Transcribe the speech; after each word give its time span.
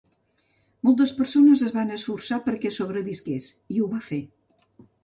Moltes 0.87 1.13
persones 1.19 1.63
es 1.67 1.75
van 1.75 1.93
esforçar 1.99 2.41
perquè 2.49 2.73
sobrevisqués 2.81 3.53
i 3.77 3.81
ho 3.87 3.93
va 3.97 4.07
fer. 4.13 4.25